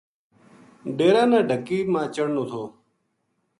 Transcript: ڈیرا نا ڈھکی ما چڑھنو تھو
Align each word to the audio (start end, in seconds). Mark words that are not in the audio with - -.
ڈیرا 0.97 1.23
نا 1.31 1.39
ڈھکی 1.47 1.79
ما 1.91 2.01
چڑھنو 2.15 2.43
تھو 2.49 2.63